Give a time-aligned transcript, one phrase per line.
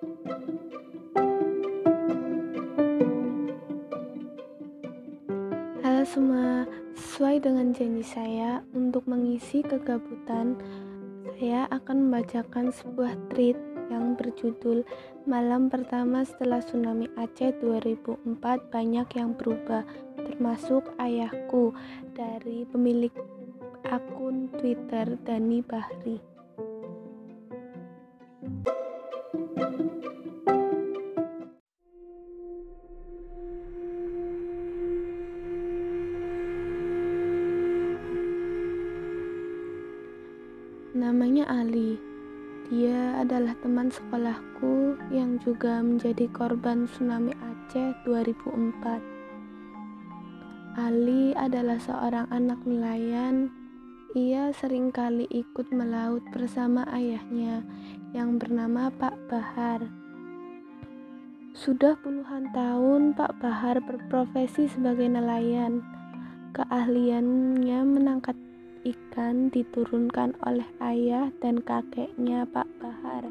[0.00, 0.16] Halo
[6.08, 6.64] semua,
[6.96, 10.56] sesuai dengan janji saya untuk mengisi kegabutan,
[11.36, 13.60] saya akan membacakan sebuah tweet
[13.92, 14.88] yang berjudul
[15.28, 19.84] Malam Pertama Setelah Tsunami Aceh 2004 Banyak Yang Berubah,
[20.16, 21.76] termasuk ayahku
[22.16, 23.12] dari pemilik
[23.84, 26.29] akun Twitter Dani Bahri.
[43.90, 50.78] Sekolahku yang juga menjadi korban tsunami Aceh 2004.
[50.78, 53.50] Ali adalah seorang anak nelayan.
[54.14, 57.66] Ia sering kali ikut melaut bersama ayahnya
[58.14, 59.82] yang bernama Pak Bahar.
[61.54, 65.82] Sudah puluhan tahun Pak Bahar berprofesi sebagai nelayan.
[66.54, 68.34] Keahliannya menangkap
[68.86, 73.28] ikan diturunkan oleh ayah dan kakeknya Pak Bahar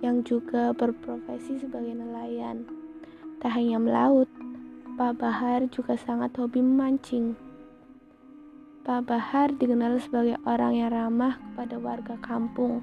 [0.00, 2.68] yang juga berprofesi sebagai nelayan.
[3.40, 4.28] Tak hanya melaut,
[4.96, 7.36] Pak Bahar juga sangat hobi memancing.
[8.86, 12.80] Pak Bahar dikenal sebagai orang yang ramah kepada warga kampung.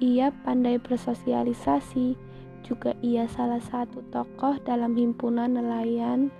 [0.00, 2.16] Ia pandai bersosialisasi,
[2.64, 6.30] juga ia salah satu tokoh dalam himpunan nelayan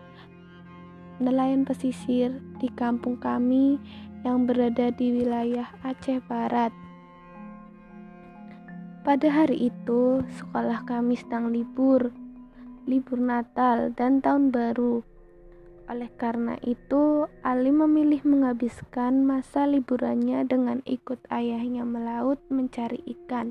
[1.22, 3.78] nelayan pesisir di kampung kami
[4.26, 6.74] yang berada di wilayah Aceh Barat.
[9.02, 12.14] Pada hari itu, sekolah kami sedang libur,
[12.86, 15.02] libur Natal dan Tahun Baru.
[15.90, 23.50] Oleh karena itu, Ali memilih menghabiskan masa liburannya dengan ikut ayahnya melaut mencari ikan.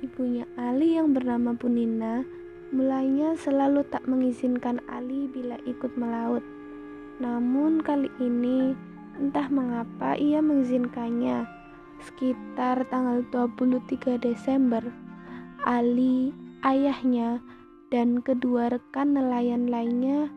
[0.00, 2.24] Ibunya Ali yang bernama Bunina
[2.72, 6.40] mulainya selalu tak mengizinkan Ali bila ikut melaut.
[7.20, 8.72] Namun kali ini
[9.20, 11.59] entah mengapa ia mengizinkannya.
[12.00, 14.80] Sekitar tanggal 23 Desember,
[15.68, 16.32] Ali,
[16.64, 17.44] ayahnya,
[17.92, 20.32] dan kedua rekan nelayan lainnya,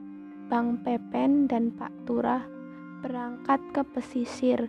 [0.52, 2.44] Bang Pepen dan Pak Turah,
[3.00, 4.68] berangkat ke pesisir.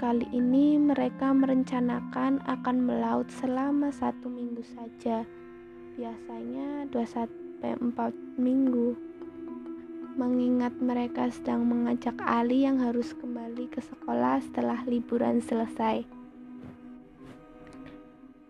[0.00, 5.28] Kali ini mereka merencanakan akan melaut selama satu minggu saja.
[6.00, 9.09] Biasanya 2 sampai 4 minggu
[10.18, 16.02] mengingat mereka sedang mengajak Ali yang harus kembali ke sekolah setelah liburan selesai.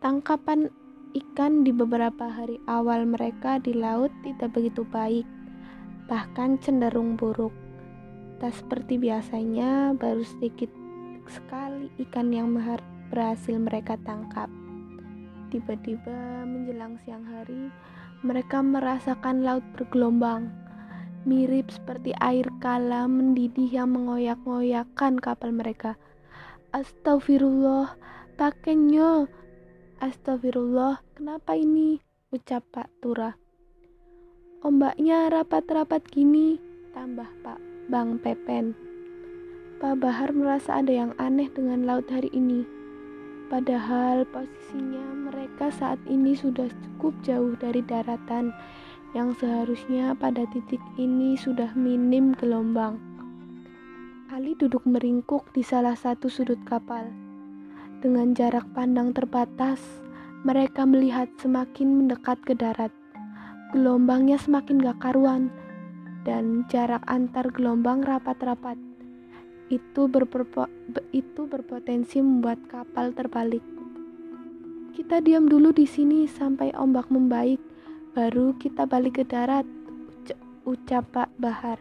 [0.01, 0.73] Tangkapan
[1.13, 5.27] ikan di beberapa hari awal mereka di laut tidak begitu baik,
[6.09, 7.53] bahkan cenderung buruk.
[8.41, 10.73] Tak seperti biasanya, baru sedikit
[11.29, 12.57] sekali ikan yang
[13.13, 14.49] berhasil mereka tangkap.
[15.53, 17.69] Tiba-tiba menjelang siang hari,
[18.25, 20.60] mereka merasakan laut bergelombang
[21.29, 26.01] mirip seperti air kala mendidih yang mengoyak-ngoyakkan kapal mereka.
[26.73, 27.99] Astagfirullah,
[28.41, 29.29] pakainya.
[30.01, 32.01] Astagfirullah, kenapa ini?
[32.31, 33.35] Ucap Pak Tura.
[34.63, 36.61] Ombaknya rapat-rapat gini,
[36.93, 37.59] tambah Pak
[37.91, 38.77] Bang Pepen.
[39.81, 42.69] Pak Bahar merasa ada yang aneh dengan laut hari ini.
[43.49, 48.55] Padahal posisinya mereka saat ini sudah cukup jauh dari daratan
[49.11, 52.99] yang seharusnya pada titik ini sudah minim gelombang.
[54.31, 57.11] Ali duduk meringkuk di salah satu sudut kapal.
[57.99, 59.83] Dengan jarak pandang terbatas,
[60.47, 62.95] mereka melihat semakin mendekat ke darat.
[63.75, 65.51] Gelombangnya semakin gak karuan,
[66.23, 68.79] dan jarak antar gelombang rapat-rapat.
[69.71, 70.11] Itu,
[71.15, 73.63] itu berpotensi membuat kapal terbalik.
[74.91, 77.63] Kita diam dulu di sini sampai ombak membaik,
[78.11, 79.63] Baru kita balik ke darat,
[80.67, 81.79] ucap Pak Bahar.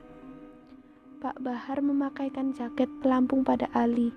[1.26, 4.14] Pak Bahar memakaikan jaket pelampung pada Ali.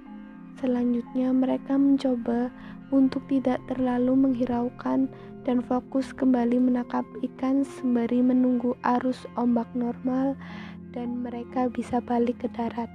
[0.60, 2.52] Selanjutnya mereka mencoba
[2.92, 5.08] untuk tidak terlalu menghiraukan
[5.48, 10.36] dan fokus kembali menangkap ikan sembari menunggu arus ombak normal
[10.92, 12.92] dan mereka bisa balik ke darat.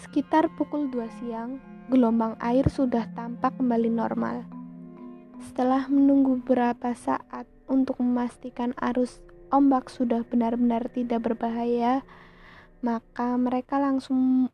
[0.00, 1.60] Sekitar pukul 2 siang,
[1.92, 4.55] gelombang air sudah tampak kembali normal.
[5.42, 9.20] Setelah menunggu beberapa saat untuk memastikan arus
[9.52, 12.04] ombak sudah benar-benar tidak berbahaya,
[12.80, 14.48] maka mereka langsung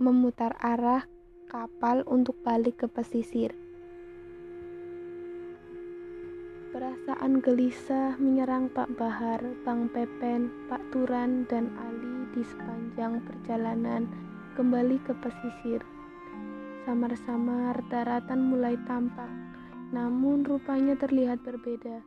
[0.00, 1.04] memutar arah
[1.50, 3.52] kapal untuk balik ke pesisir.
[6.70, 14.06] Perasaan gelisah menyerang Pak Bahar, Bang Pepen, Pak Turan, dan Ali di sepanjang perjalanan
[14.54, 15.82] kembali ke pesisir.
[16.86, 19.49] Samar-samar daratan mulai tampak,
[19.90, 22.02] namun rupanya terlihat berbeda.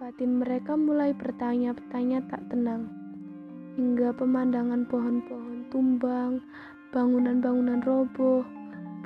[0.00, 2.90] Batin mereka mulai bertanya-tanya tak tenang,
[3.78, 6.42] hingga pemandangan pohon-pohon tumbang,
[6.90, 8.42] bangunan-bangunan roboh,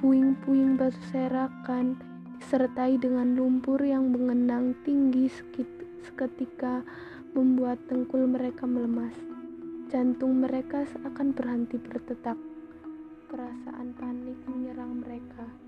[0.00, 1.98] puing-puing batu serakan,
[2.38, 5.26] disertai dengan lumpur yang mengenang tinggi
[6.06, 6.86] seketika
[7.34, 9.12] membuat tengkul mereka melemas.
[9.88, 12.36] Jantung mereka seakan berhenti berdetak.
[13.28, 15.68] Perasaan panik menyerang mereka.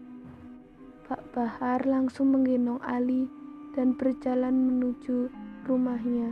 [1.11, 3.27] Pak Bahar langsung menggendong Ali
[3.75, 5.27] dan berjalan menuju
[5.67, 6.31] rumahnya.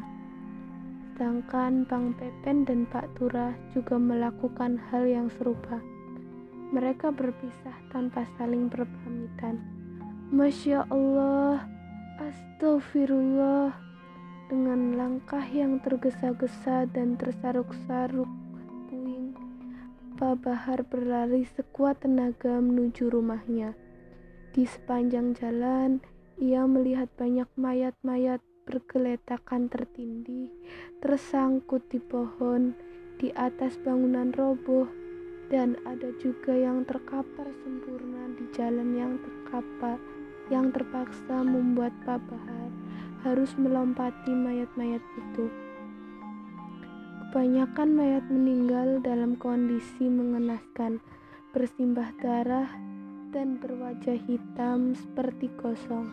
[1.03, 5.83] Sedangkan Bang Pepen dan Pak Turah juga melakukan hal yang serupa.
[6.71, 9.59] Mereka berpisah tanpa saling berpamitan.
[10.31, 11.67] Masya Allah,
[12.23, 13.75] astagfirullah.
[14.47, 18.31] Dengan langkah yang tergesa-gesa dan tersaruk-saruk
[18.87, 19.35] puing,
[20.15, 23.88] Pak Bahar berlari sekuat tenaga menuju rumahnya.
[24.57, 26.01] Di sepanjang jalan,
[26.41, 30.53] ia melihat banyak mayat-mayat bergeletakan tertindih,
[31.01, 32.77] tersangkut di pohon,
[33.17, 34.89] di atas bangunan roboh,
[35.49, 39.97] dan ada juga yang terkapar sempurna di jalan yang terkapar,
[40.53, 42.71] yang terpaksa membuat Pak Bahar
[43.25, 45.49] harus melompati mayat-mayat itu.
[47.29, 51.01] Kebanyakan mayat meninggal dalam kondisi mengenaskan,
[51.53, 52.69] bersimbah darah,
[53.29, 56.09] dan berwajah hitam seperti kosong.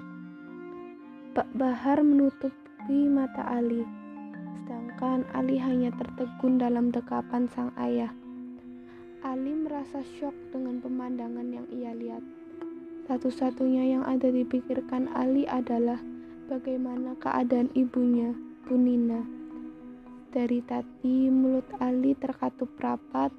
[1.32, 3.84] Pak Bahar menutupi mata Ali,
[4.64, 8.12] sedangkan Ali hanya tertegun dalam dekapan sang ayah.
[9.24, 12.24] Ali merasa syok dengan pemandangan yang ia lihat.
[13.06, 15.98] Satu-satunya yang ada di pikirkan Ali adalah
[16.52, 18.34] bagaimana keadaan ibunya,
[18.66, 19.24] Bu Nina.
[20.36, 23.32] Dari tadi mulut Ali terkatup rapat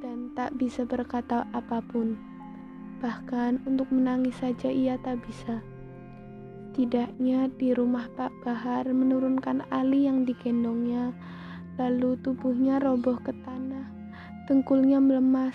[0.00, 2.35] dan tak bisa berkata apa pun.
[3.06, 5.62] Bahkan untuk menangis saja ia tak bisa.
[6.74, 11.14] Tidaknya di rumah Pak Bahar menurunkan Ali yang digendongnya,
[11.78, 13.86] lalu tubuhnya roboh ke tanah,
[14.50, 15.54] tengkulnya melemas.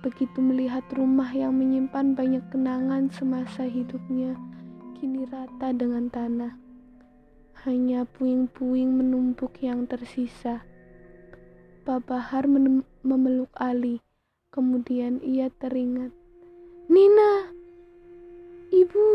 [0.00, 4.32] Begitu melihat rumah yang menyimpan banyak kenangan semasa hidupnya,
[4.96, 6.56] kini rata dengan tanah.
[7.68, 10.64] Hanya puing-puing menumpuk yang tersisa.
[11.84, 12.48] Pak Bahar
[13.04, 14.00] memeluk Ali.
[14.48, 16.19] Kemudian ia teringat.
[16.90, 17.46] Nina!
[18.74, 19.06] Ibu!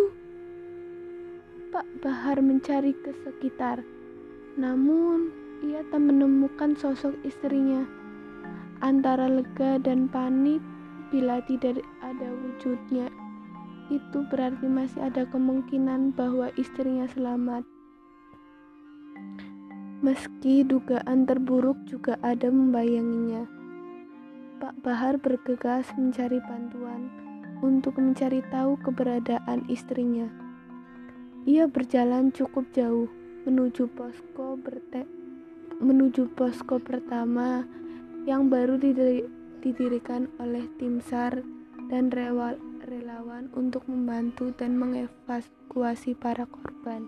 [1.76, 3.84] Pak Bahar mencari ke sekitar.
[4.56, 5.28] Namun,
[5.60, 7.84] ia tak menemukan sosok istrinya.
[8.80, 10.64] Antara lega dan panik,
[11.12, 13.12] bila tidak ada wujudnya,
[13.92, 17.68] itu berarti masih ada kemungkinan bahwa istrinya selamat.
[20.00, 23.44] Meski dugaan terburuk juga ada membayanginya.
[24.64, 27.25] Pak Bahar bergegas mencari bantuan
[27.66, 30.30] untuk mencari tahu keberadaan istrinya.
[31.50, 33.10] Ia berjalan cukup jauh
[33.50, 35.26] menuju posko berte
[35.80, 37.68] menuju posko pertama
[38.24, 38.80] yang baru
[39.60, 41.44] didirikan oleh tim SAR
[41.92, 47.04] dan relawan untuk membantu dan mengevakuasi para korban.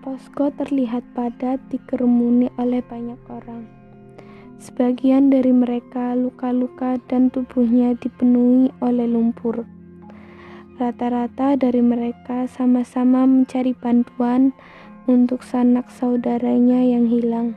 [0.00, 3.79] Posko terlihat padat dikerumuni oleh banyak orang.
[4.60, 9.64] Sebagian dari mereka luka-luka dan tubuhnya dipenuhi oleh lumpur.
[10.76, 14.52] Rata-rata dari mereka sama-sama mencari bantuan
[15.08, 17.56] untuk sanak saudaranya yang hilang.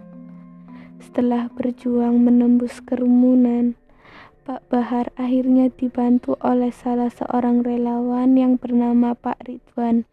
[1.03, 3.75] Setelah berjuang menembus kerumunan,
[4.48, 10.07] Pak Bahar akhirnya dibantu oleh salah seorang relawan yang bernama Pak Ridwan.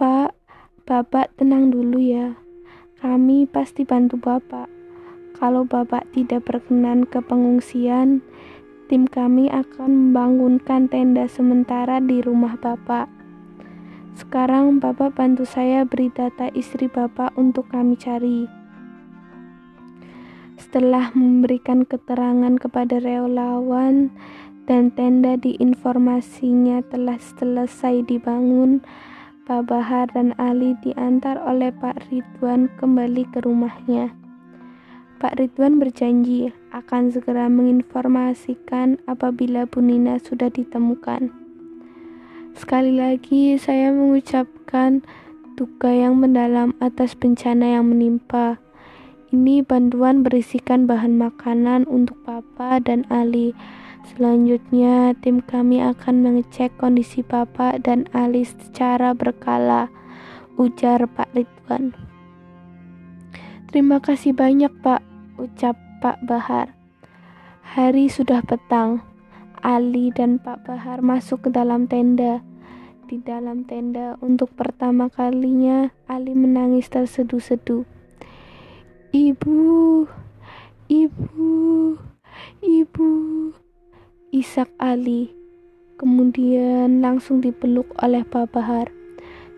[0.00, 0.32] Pak,
[0.88, 2.32] Bapak tenang dulu ya.
[3.00, 4.75] Kami pasti bantu Bapak.
[5.36, 8.24] Kalau Bapak tidak berkenan ke pengungsian,
[8.88, 13.04] tim kami akan membangunkan tenda sementara di rumah Bapak.
[14.16, 18.48] Sekarang Bapak bantu saya beri data istri Bapak untuk kami cari.
[20.56, 24.08] Setelah memberikan keterangan kepada relawan
[24.64, 28.80] dan tenda di informasinya telah selesai dibangun,
[29.44, 34.25] Pak Bahar dan Ali diantar oleh Pak Ridwan kembali ke rumahnya.
[35.16, 41.32] Pak Ridwan berjanji akan segera menginformasikan apabila Bu Nina sudah ditemukan.
[42.56, 45.00] Sekali lagi saya mengucapkan
[45.56, 48.60] duka yang mendalam atas bencana yang menimpa.
[49.32, 53.56] Ini bantuan berisikan bahan makanan untuk Papa dan Ali
[54.06, 59.90] Selanjutnya, tim kami akan mengecek kondisi Bapak dan Ali secara berkala,
[60.54, 62.05] ujar Pak Ridwan.
[63.66, 65.02] Terima kasih banyak, Pak,
[65.42, 66.70] ucap Pak Bahar.
[67.74, 69.02] Hari sudah petang.
[69.58, 72.46] Ali dan Pak Bahar masuk ke dalam tenda.
[73.10, 77.82] Di dalam tenda untuk pertama kalinya Ali menangis terseduh-seduh.
[79.10, 79.58] Ibu,
[80.86, 81.50] ibu,
[82.62, 83.10] ibu,
[84.30, 85.34] isak Ali.
[85.98, 88.94] Kemudian langsung dipeluk oleh Pak Bahar.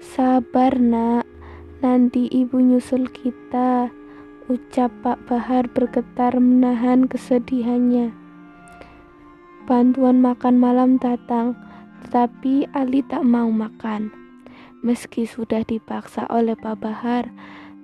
[0.00, 1.27] Sabar nak,
[1.78, 3.90] nanti ibu nyusul kita,
[4.50, 8.10] ucap Pak Bahar bergetar menahan kesedihannya.
[9.68, 11.54] Bantuan makan malam datang,
[12.02, 14.10] tetapi Ali tak mau makan.
[14.82, 17.30] Meski sudah dipaksa oleh Pak Bahar,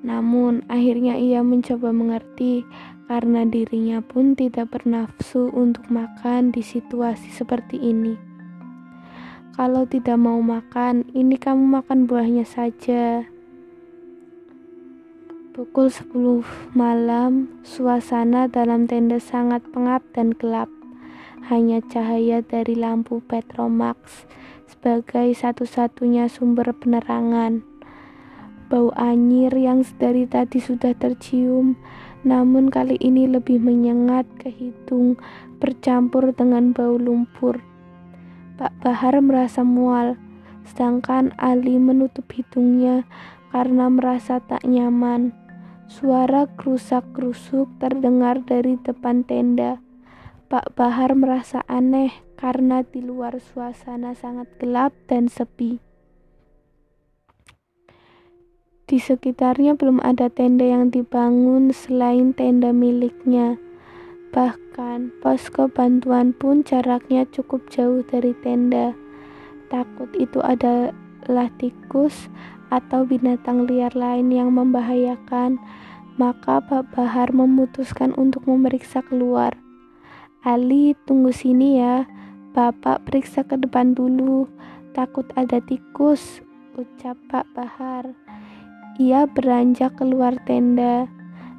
[0.01, 2.65] namun akhirnya ia mencoba mengerti
[3.05, 8.17] karena dirinya pun tidak bernafsu untuk makan di situasi seperti ini.
[9.55, 13.34] Kalau tidak mau makan, ini kamu makan buahnya saja.
[15.55, 16.43] Pukul 10
[16.75, 20.67] malam, suasana dalam tenda sangat pengap dan gelap
[21.47, 24.27] hanya cahaya dari lampu Petromax
[24.67, 27.63] sebagai satu-satunya sumber penerangan.
[28.67, 31.79] Bau anyir yang dari tadi sudah tercium,
[32.27, 35.23] namun kali ini lebih menyengat ke hidung
[35.63, 37.63] bercampur dengan bau lumpur.
[38.59, 40.19] Pak Bahar merasa mual,
[40.67, 43.07] sedangkan Ali menutup hidungnya
[43.55, 45.44] karena merasa tak nyaman.
[45.95, 49.79] Suara kerusak-kerusuk terdengar dari depan tenda.
[50.51, 55.79] Pak Bahar merasa aneh karena di luar suasana sangat gelap dan sepi.
[58.91, 63.55] Di sekitarnya belum ada tenda yang dibangun selain tenda miliknya.
[64.35, 68.99] Bahkan posko bantuan pun jaraknya cukup jauh dari tenda.
[69.71, 72.27] Takut itu adalah tikus
[72.75, 75.63] atau binatang liar lain yang membahayakan,
[76.19, 79.55] maka Pak Bahar memutuskan untuk memeriksa keluar.
[80.43, 82.11] Ali, tunggu sini ya.
[82.55, 84.47] Bapak periksa ke depan dulu.
[84.95, 86.43] Takut ada tikus,
[86.79, 88.15] ucap Pak Bahar.
[88.99, 91.11] Ia beranjak keluar tenda.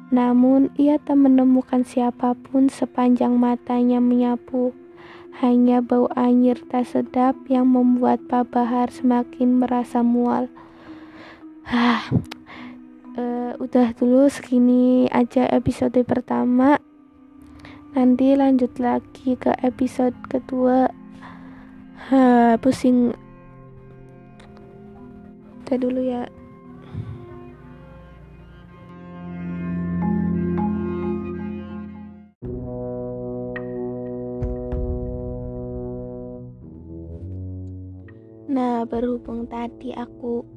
[0.08, 4.72] Namun ia tak menemukan siapa pun sepanjang matanya menyapu.
[5.42, 10.48] Hanya bau anyir tak sedap yang membuat Pak Bahar semakin merasa mual.
[11.66, 11.98] Hah,
[13.18, 16.78] uh, udah dulu segini aja episode pertama.
[17.90, 20.86] Nanti lanjut lagi ke episode kedua.
[22.06, 23.10] Ha pusing.
[25.66, 26.22] Udah dulu ya.
[38.46, 40.55] Nah, berhubung tadi aku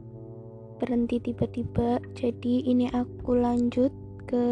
[0.79, 3.91] berhenti tiba-tiba, jadi ini aku lanjut
[4.25, 4.45] ke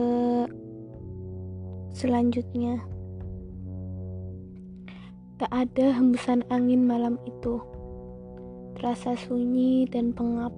[1.97, 2.77] Selanjutnya,
[5.41, 7.57] tak ada hembusan angin malam itu.
[8.77, 10.53] Terasa sunyi dan pengap.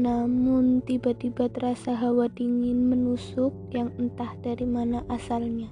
[0.00, 5.68] Namun tiba-tiba terasa hawa dingin menusuk yang entah dari mana asalnya.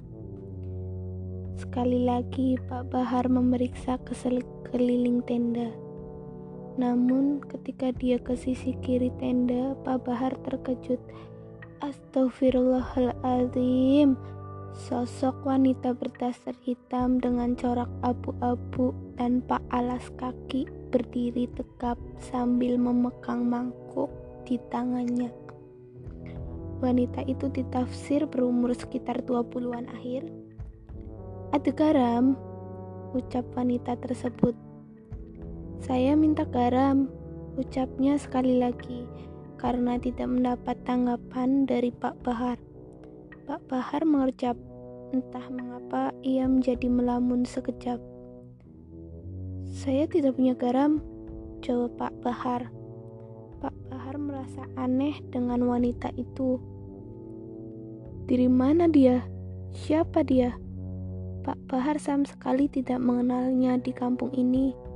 [1.57, 5.73] Sekali lagi Pak Bahar memeriksa ke sekeliling tenda.
[6.77, 11.01] Namun ketika dia ke sisi kiri tenda, Pak Bahar terkejut
[11.81, 14.13] Astagfirullahaladzim
[14.77, 24.13] Sosok wanita berdasar hitam dengan corak abu-abu tanpa alas kaki berdiri tegap sambil memegang mangkuk
[24.45, 25.33] di tangannya.
[26.77, 30.29] Wanita itu ditafsir berumur sekitar 20-an akhir.
[31.57, 32.37] Ada garam,
[33.17, 34.66] ucap wanita tersebut.
[35.77, 37.05] Saya minta garam,
[37.53, 39.05] ucapnya sekali lagi
[39.61, 42.57] karena tidak mendapat tanggapan dari Pak Bahar.
[43.45, 44.57] Pak Bahar mengerjap,
[45.13, 48.01] entah mengapa ia menjadi melamun sekejap.
[49.69, 50.97] Saya tidak punya garam,
[51.61, 52.73] jawab Pak Bahar.
[53.61, 56.57] Pak Bahar merasa aneh dengan wanita itu.
[58.25, 59.23] Dari mana dia?
[59.73, 60.57] Siapa dia?
[61.45, 64.86] Pak Bahar sama sekali tidak mengenalnya di kampung ini.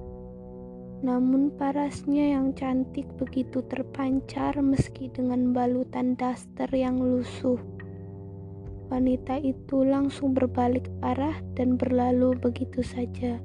[1.01, 7.57] Namun parasnya yang cantik begitu terpancar meski dengan balutan daster yang lusuh.
[8.93, 13.41] Wanita itu langsung berbalik arah dan berlalu begitu saja.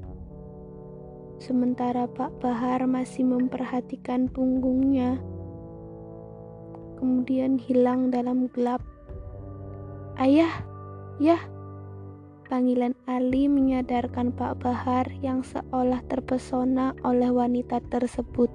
[1.40, 5.16] Sementara Pak Bahar masih memperhatikan punggungnya,
[7.00, 8.84] kemudian hilang dalam gelap.
[10.16, 10.64] Ayah,
[11.20, 11.40] ya,
[12.46, 18.46] Panggilan Ali menyadarkan Pak Bahar yang seolah terpesona oleh wanita tersebut.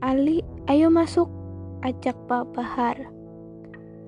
[0.00, 0.40] Ali,
[0.72, 1.28] ayo masuk,
[1.84, 2.96] ajak Pak Bahar.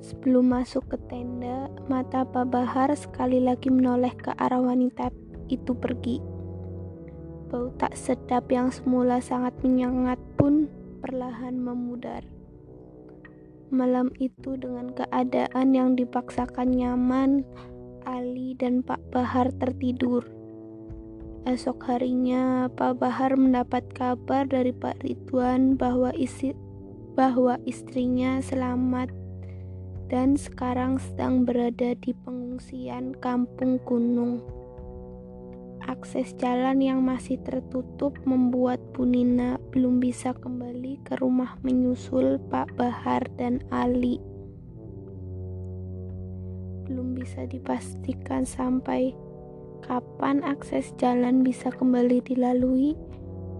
[0.01, 5.13] Sebelum masuk ke tenda, mata Pak Bahar sekali lagi menoleh ke arah wanita
[5.53, 6.25] itu pergi.
[7.53, 10.73] Bau tak sedap yang semula sangat menyengat pun
[11.05, 12.38] perlahan memudar.
[13.69, 17.45] Malam itu dengan keadaan yang dipaksakan nyaman,
[18.09, 20.25] Ali dan Pak Bahar tertidur.
[21.45, 26.57] Esok harinya, Pak Bahar mendapat kabar dari Pak Ridwan bahwa isi
[27.13, 29.13] bahwa istrinya selamat
[30.09, 34.41] dan sekarang sedang berada di pengungsian kampung gunung.
[35.89, 42.77] Akses jalan yang masih tertutup membuat Bu Nina belum bisa kembali ke rumah menyusul Pak
[42.77, 44.21] Bahar dan Ali.
[46.85, 49.17] Belum bisa dipastikan sampai
[49.81, 52.93] kapan akses jalan bisa kembali dilalui.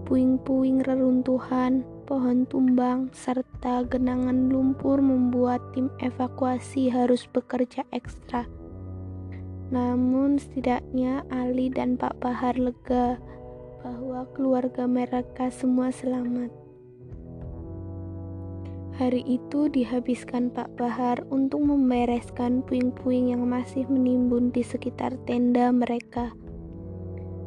[0.05, 8.45] Puing-puing reruntuhan pohon tumbang, serta genangan lumpur membuat tim evakuasi harus bekerja ekstra.
[9.69, 13.21] Namun setidaknya Ali dan Pak Bahar lega
[13.85, 16.49] bahwa keluarga mereka semua selamat.
[18.99, 26.35] Hari itu dihabiskan Pak Bahar untuk membereskan puing-puing yang masih menimbun di sekitar tenda mereka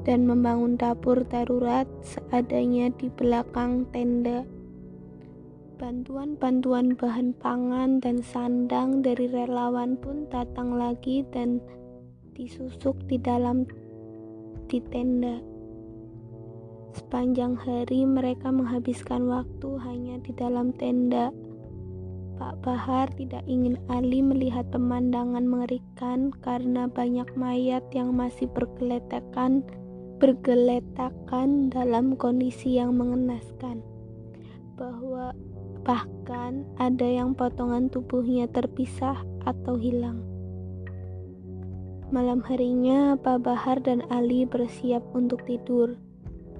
[0.09, 4.49] dan membangun dapur darurat seadanya di belakang tenda.
[5.77, 11.59] Bantuan-bantuan bahan pangan dan sandang dari relawan pun datang lagi dan
[12.33, 13.69] disusuk di dalam
[14.69, 15.41] di tenda.
[16.93, 21.33] Sepanjang hari mereka menghabiskan waktu hanya di dalam tenda.
[22.37, 29.65] Pak Bahar tidak ingin Ali melihat pemandangan mengerikan karena banyak mayat yang masih bergeletakan
[30.23, 33.83] bergeletakan dalam kondisi yang mengenaskan.
[34.79, 35.35] Bahwa
[35.83, 40.32] bahkan ada yang potongan tubuhnya terpisah atau hilang.
[42.13, 45.97] Malam harinya, Pak Bahar dan Ali bersiap untuk tidur.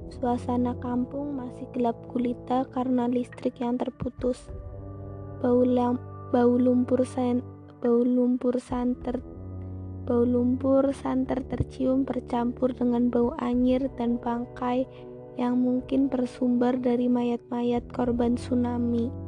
[0.09, 4.49] Suasana kampung masih gelap gulita karena listrik yang terputus.
[5.45, 6.01] Bau, lam,
[6.33, 7.45] bau lumpur san,
[7.85, 9.21] bau lumpur santer
[10.03, 14.83] Bau lumpur santer tercium bercampur dengan bau anyir dan bangkai
[15.39, 19.22] yang mungkin bersumber dari mayat-mayat korban tsunami.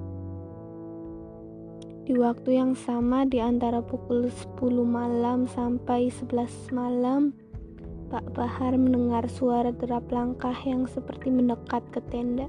[2.05, 7.33] Di waktu yang sama di antara pukul 10 malam sampai 11 malam,
[8.13, 12.45] Pak Bahar mendengar suara derap langkah yang seperti mendekat ke tenda.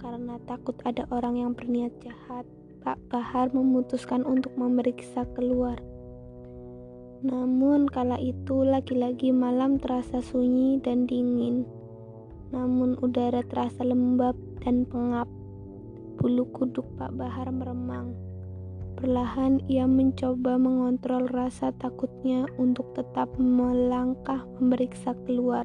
[0.00, 2.48] Karena takut ada orang yang berniat jahat,
[2.80, 5.76] Pak Bahar memutuskan untuk memeriksa keluar.
[7.20, 11.68] Namun kala itu lagi-lagi malam terasa sunyi dan dingin.
[12.56, 14.32] Namun udara terasa lembab
[14.64, 15.28] dan pengap.
[16.16, 18.29] Bulu kuduk Pak Bahar meremang.
[19.00, 25.64] Perlahan ia mencoba mengontrol rasa takutnya untuk tetap melangkah memeriksa keluar.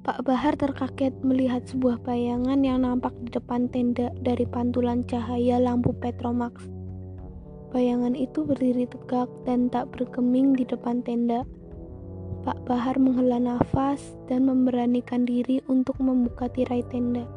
[0.00, 5.92] Pak Bahar terkaget melihat sebuah bayangan yang nampak di depan tenda dari pantulan cahaya lampu
[5.92, 6.64] Petromax.
[7.76, 11.44] Bayangan itu berdiri tegak dan tak bergeming di depan tenda.
[12.48, 17.28] Pak Bahar menghela nafas dan memberanikan diri untuk membuka tirai tenda.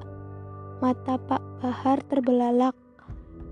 [0.79, 2.71] Mata Pak Bahar terbelalak.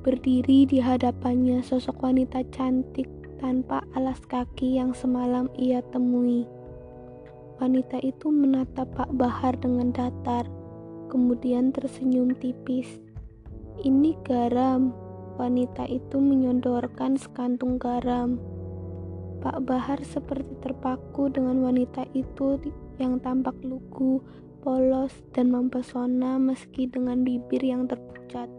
[0.08, 3.12] Berdiri di hadapannya sosok wanita cantik
[3.44, 6.48] tanpa alas kaki yang semalam ia temui.
[7.60, 10.48] Wanita itu menatap Pak Bahar dengan datar,
[11.12, 12.88] kemudian tersenyum tipis.
[13.84, 14.96] Ini garam,
[15.38, 18.42] Wanita itu menyodorkan sekantung garam.
[19.38, 22.58] Pak Bahar seperti terpaku dengan wanita itu
[22.98, 24.18] yang tampak lugu,
[24.68, 28.52] polos, dan mempesona meski dengan bibir yang terpucat.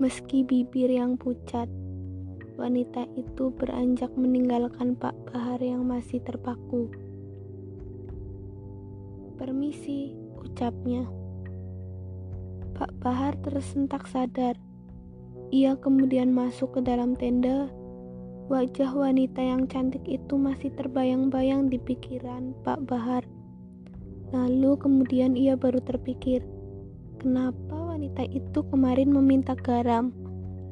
[0.00, 1.68] Meski bibir yang pucat,
[2.56, 6.88] wanita itu beranjak meninggalkan Pak Bahar yang masih terpaku.
[9.36, 11.04] Permisi, ucapnya.
[12.80, 14.56] Pak Bahar tersentak sadar
[15.52, 17.68] ia kemudian masuk ke dalam tenda.
[18.48, 23.39] Wajah wanita yang cantik itu masih terbayang-bayang di pikiran Pak Bahar.
[24.30, 26.46] Lalu kemudian ia baru terpikir,
[27.18, 30.14] kenapa wanita itu kemarin meminta garam,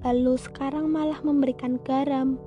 [0.07, 2.39] lalu sekarang malah memberikan garam.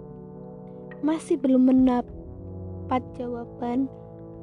[1.03, 3.91] Masih belum mendapat jawaban,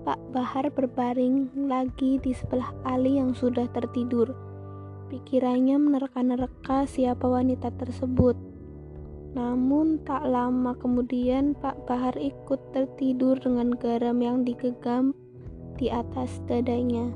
[0.04, 4.36] Pak Bahar berbaring lagi di sebelah Ali yang sudah tertidur.
[5.08, 8.36] Pikirannya menerka-nerka siapa wanita tersebut.
[9.32, 15.16] Namun tak lama kemudian Pak Bahar ikut tertidur dengan garam yang digegam
[15.78, 17.08] di atas dadanya.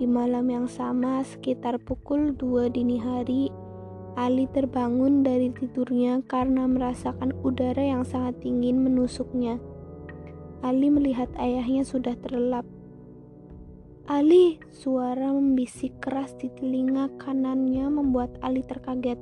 [0.00, 3.52] Di malam yang sama, sekitar pukul 2 dini hari,
[4.18, 9.62] Ali terbangun dari tidurnya karena merasakan udara yang sangat dingin menusuknya.
[10.64, 12.66] Ali melihat ayahnya sudah terlelap.
[14.10, 19.20] Ali, suara membisik keras di telinga kanannya membuat Ali terkaget.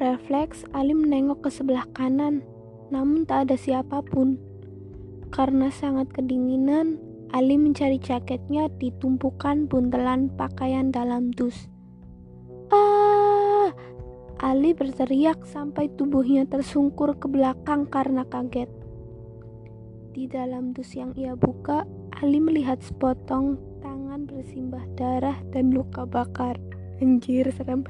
[0.00, 2.40] Refleks, Ali menengok ke sebelah kanan,
[2.88, 4.51] namun tak ada siapa pun.
[5.32, 7.00] Karena sangat kedinginan,
[7.32, 11.72] Ali mencari jaketnya di tumpukan buntelan pakaian dalam dus.
[12.68, 13.72] Ah!
[14.36, 18.68] Ali berteriak sampai tubuhnya tersungkur ke belakang karena kaget.
[20.12, 21.88] Di dalam dus yang ia buka,
[22.20, 26.60] Ali melihat sepotong tangan bersimbah darah dan luka bakar.
[27.00, 27.88] Anjir, serem.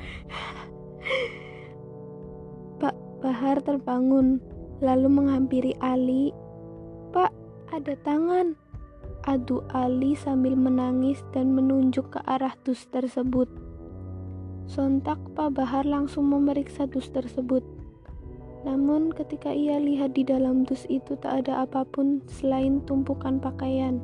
[2.79, 4.39] Pak Bahar terbangun,
[4.79, 6.31] lalu menghampiri Ali.
[7.83, 8.55] Ada tangan
[9.27, 13.51] adu Ali sambil menangis dan menunjuk ke arah dus tersebut.
[14.71, 17.67] Sontak Pak Bahar langsung memeriksa dus tersebut.
[18.63, 23.99] Namun ketika ia lihat di dalam dus itu tak ada apa pun selain tumpukan pakaian.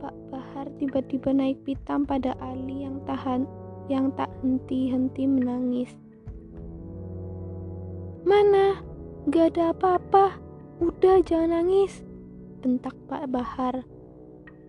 [0.00, 3.44] Pak Bahar tiba-tiba naik pitam pada Ali yang tahan
[3.92, 5.92] yang tak henti-henti menangis.
[8.24, 8.80] Mana?
[9.28, 10.40] Gak ada apa-apa.
[10.80, 12.00] Udah jangan nangis.
[12.62, 13.82] Bentak Pak Bahar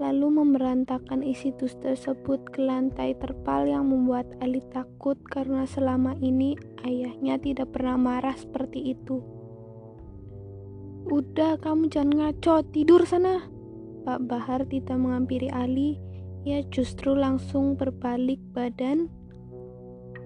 [0.01, 6.57] lalu memberantakan isi dus tersebut ke lantai terpal yang membuat Ali takut karena selama ini
[6.81, 9.21] ayahnya tidak pernah marah seperti itu.
[11.05, 13.45] Udah, kamu jangan ngaco, tidur sana.
[14.03, 16.01] Pak Bahar tidak menghampiri Ali,
[16.43, 19.07] ia justru langsung berbalik badan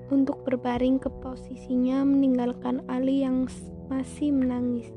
[0.08, 3.45] untuk berbaring ke posisinya meninggalkan Ali yang
[3.91, 4.96] masih menangis.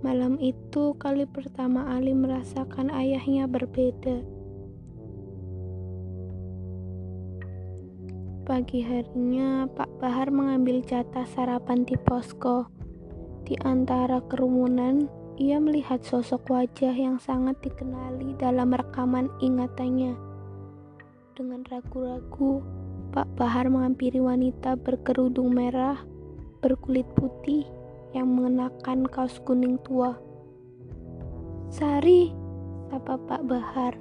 [0.00, 4.24] Malam itu kali pertama Ali merasakan ayahnya berbeda.
[8.48, 12.64] Pagi harinya, Pak Bahar mengambil jatah sarapan di posko.
[13.44, 15.04] Di antara kerumunan,
[15.36, 20.16] ia melihat sosok wajah yang sangat dikenali dalam rekaman ingatannya.
[21.36, 22.64] Dengan ragu-ragu,
[23.12, 26.00] Pak Bahar menghampiri wanita berkerudung merah,
[26.64, 27.68] berkulit putih,
[28.10, 30.18] yang mengenakan kaos kuning tua.
[31.70, 32.34] Sari,
[32.90, 33.94] sapa Pak Bahar,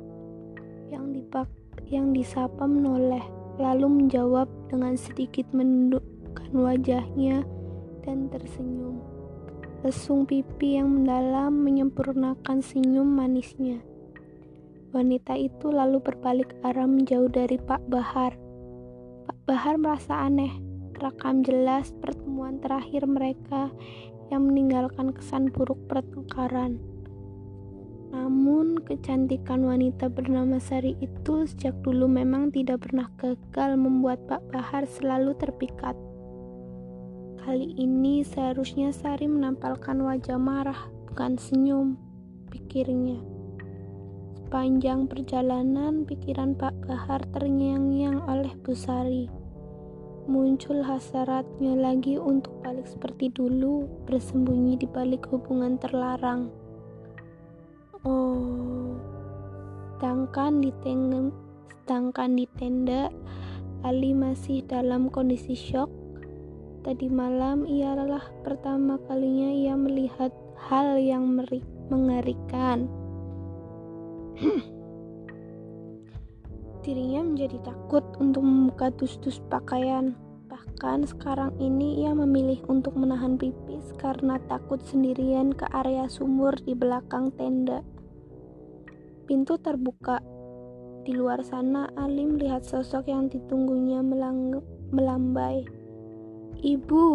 [0.89, 1.45] yang dipak
[1.89, 3.22] yang disapa menoleh,
[3.62, 7.45] lalu menjawab dengan sedikit menundukkan wajahnya
[8.06, 9.02] dan tersenyum.
[9.86, 13.80] Lesung pipi yang mendalam menyempurnakan senyum manisnya.
[14.89, 18.34] Wanita itu lalu berbalik arah menjauh dari Pak Bahar.
[19.30, 20.69] Pak Bahar merasa aneh
[21.00, 23.72] terekam jelas pertemuan terakhir mereka
[24.28, 26.76] yang meninggalkan kesan buruk pertengkaran.
[28.12, 34.84] Namun, kecantikan wanita bernama Sari itu sejak dulu memang tidak pernah gagal membuat Pak Bahar
[34.90, 35.96] selalu terpikat.
[37.40, 41.96] Kali ini seharusnya Sari menampalkan wajah marah, bukan senyum,
[42.52, 43.24] pikirnya.
[44.36, 49.38] Sepanjang perjalanan, pikiran Pak Bahar terngiang-ngiang oleh Bu Sari
[50.30, 56.54] muncul hasratnya lagi untuk balik seperti dulu, bersembunyi di balik hubungan terlarang.
[58.06, 58.94] Oh,
[59.98, 61.34] sedangkan di tenda,
[61.68, 63.10] sedangkan di tenda,
[63.82, 65.89] Ali masih dalam kondisi shock.
[66.86, 70.30] Tadi malam ialah pertama kalinya ia melihat
[70.70, 71.26] hal yang
[71.89, 72.86] mengerikan.
[76.80, 80.15] Dirinya menjadi takut untuk membuka dus-dus pakaian.
[80.48, 86.72] Bahkan sekarang ini ia memilih untuk menahan pipis karena takut sendirian ke area sumur di
[86.74, 87.84] belakang tenda.
[89.28, 90.24] Pintu terbuka.
[91.04, 95.68] Di luar sana, Ali melihat sosok yang ditunggunya melang melambai.
[96.60, 97.06] Ibu!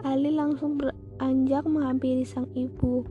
[0.00, 3.06] Ali langsung beranjak menghampiri sang ibu.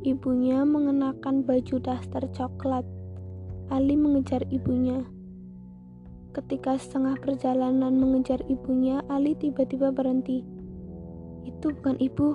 [0.00, 2.88] Ibunya mengenakan baju daster coklat
[3.70, 5.06] Ali mengejar ibunya.
[6.34, 10.42] Ketika setengah perjalanan mengejar ibunya, Ali tiba-tiba berhenti.
[11.46, 12.34] Itu bukan ibu,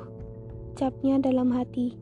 [0.80, 2.00] capnya dalam hati.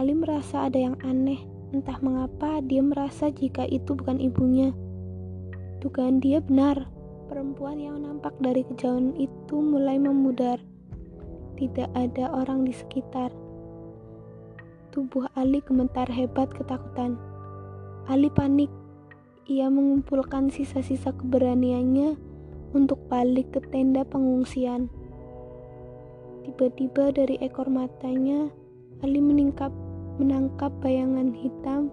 [0.00, 1.44] Ali merasa ada yang aneh,
[1.76, 4.72] entah mengapa dia merasa jika itu bukan ibunya.
[5.84, 6.88] Dugaan dia benar,
[7.28, 10.56] perempuan yang nampak dari kejauhan itu mulai memudar.
[11.60, 13.28] Tidak ada orang di sekitar.
[14.88, 17.27] Tubuh Ali gemetar hebat ketakutan.
[18.08, 18.72] Ali panik.
[19.52, 22.16] Ia mengumpulkan sisa-sisa keberaniannya
[22.72, 24.88] untuk balik ke tenda pengungsian.
[26.48, 28.48] Tiba-tiba dari ekor matanya,
[29.04, 29.68] Ali meningkap,
[30.16, 31.92] menangkap bayangan hitam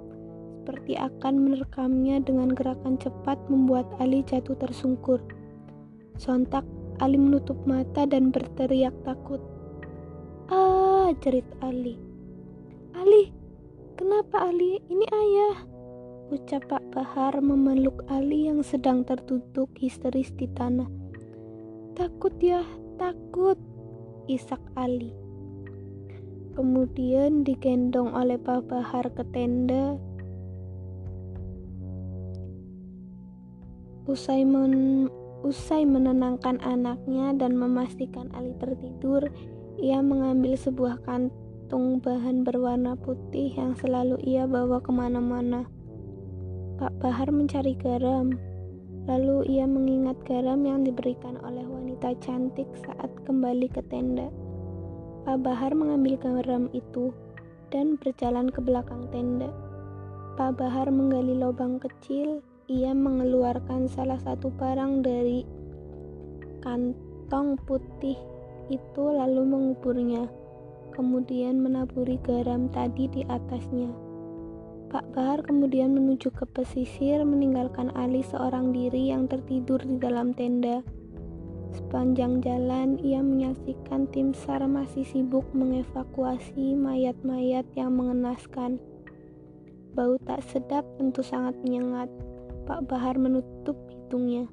[0.64, 5.20] seperti akan menerekamnya dengan gerakan cepat membuat Ali jatuh tersungkur.
[6.16, 6.64] Sontak,
[7.04, 9.44] Ali menutup mata dan berteriak takut.
[10.48, 12.00] Ah, jerit Ali.
[12.96, 13.36] Ali,
[14.00, 14.80] kenapa Ali?
[14.88, 15.75] Ini ayah.
[16.34, 20.90] Ucap Pak Bahar memeluk Ali yang sedang tertutup histeris di tanah.
[21.94, 22.66] Takut ya,
[22.98, 23.62] takut,
[24.26, 25.14] isak Ali.
[26.58, 30.02] Kemudian digendong oleh Pak Bahar ke tenda.
[34.10, 35.06] Usai men
[35.46, 39.30] Usai menenangkan anaknya dan memastikan Ali tertidur,
[39.78, 45.70] ia mengambil sebuah kantung bahan berwarna putih yang selalu ia bawa ke mana-mana.
[46.76, 48.36] Pak Bahar mencari garam,
[49.08, 54.28] lalu ia mengingat garam yang diberikan oleh wanita cantik saat kembali ke tenda.
[55.24, 57.16] Pak Bahar mengambil garam itu
[57.72, 59.48] dan berjalan ke belakang tenda.
[60.36, 65.48] Pak Bahar menggali lubang kecil ia mengeluarkan salah satu barang dari
[66.60, 68.20] kantong putih
[68.68, 70.28] itu lalu menguburnya,
[70.92, 74.05] kemudian menaburi garam tadi di atasnya.
[74.90, 80.86] Pak Bahar kemudian menuju ke pesisir meninggalkan Ali seorang diri yang tertidur di dalam tenda.
[81.76, 88.80] Sepanjang jalan, ia menyaksikan tim SAR masih sibuk mengevakuasi mayat-mayat yang mengenaskan.
[89.92, 92.08] Bau tak sedap tentu sangat menyengat.
[92.64, 94.48] Pak Bahar menutup hidungnya.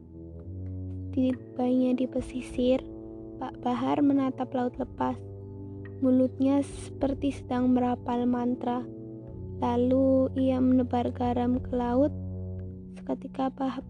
[1.13, 2.83] Tibanya di pesisir,
[3.37, 5.15] Pak Bahar menatap laut lepas.
[6.03, 8.83] Mulutnya seperti sedang merapal mantra.
[9.63, 12.11] Lalu ia menebar garam ke laut.
[12.99, 13.87] Seketika Pak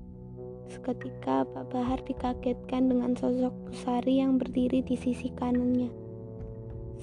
[0.69, 5.89] Seketika Pak Bahar dikagetkan dengan sosok Sari yang berdiri di sisi kanannya.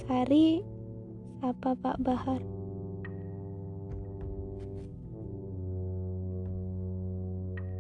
[0.06, 0.62] Sari,
[1.42, 2.42] sapa Pak Bahar.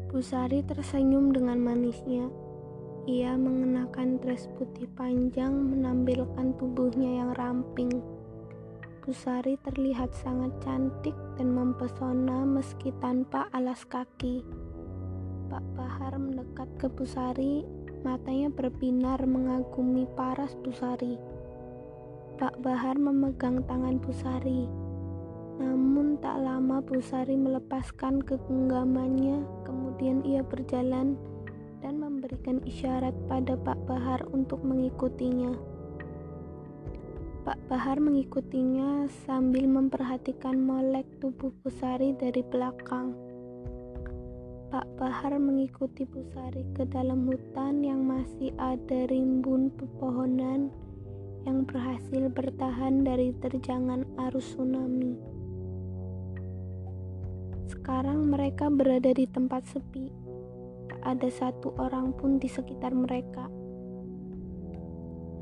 [0.09, 2.33] Pusari tersenyum dengan manisnya.
[3.05, 7.93] Ia mengenakan dress putih panjang menampilkan tubuhnya yang ramping.
[8.99, 14.43] Pusari terlihat sangat cantik dan mempesona meski tanpa alas kaki.
[15.47, 17.63] Pak Bahar mendekat ke Pusari,
[18.03, 21.15] matanya berbinar mengagumi paras Pusari.
[22.35, 24.67] Pak Bahar memegang tangan Pusari.
[25.63, 31.15] Namun tak lama Busari melepaskan kegenggamannya, kemudian ia berjalan
[31.79, 35.68] dan memberikan isyarat pada Pak Bahar untuk mengikutinya.
[37.49, 43.17] Pak Bahar mengikutinya sambil memperhatikan molek tubuh Busari dari belakang.
[44.69, 50.69] Pak Bahar mengikuti Busari ke dalam hutan yang masih ada rimbun pepohonan
[51.49, 55.17] yang berhasil bertahan dari terjangan arus tsunami.
[57.65, 60.05] Sekarang mereka berada di tempat sepi.
[60.85, 63.49] Tak ada satu orang pun di sekitar mereka.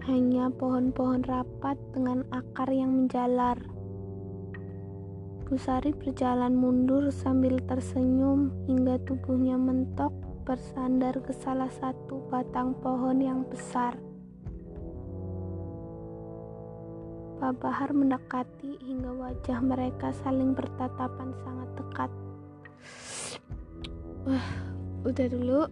[0.07, 3.59] Hanya pohon-pohon rapat dengan akar yang menjalar.
[5.43, 10.15] Busari berjalan mundur sambil tersenyum hingga tubuhnya mentok
[10.47, 13.99] bersandar ke salah satu batang pohon yang besar.
[17.43, 22.11] Pak Bahar mendekati hingga wajah mereka saling bertatapan sangat dekat.
[24.23, 24.47] Wah,
[25.03, 25.67] udah dulu,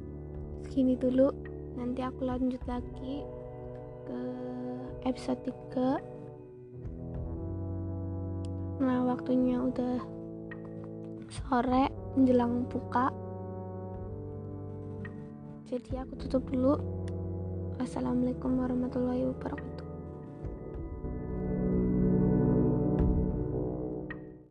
[0.68, 1.32] segini dulu.
[1.80, 3.45] Nanti aku lanjut lagi
[4.06, 4.22] ke
[5.10, 5.42] episode
[5.74, 6.00] 3.
[8.86, 10.00] Nah, waktunya udah
[11.28, 13.12] sore menjelang buka.
[15.66, 16.78] Jadi aku tutup dulu.
[17.82, 19.75] Assalamualaikum warahmatullahi wabarakatuh.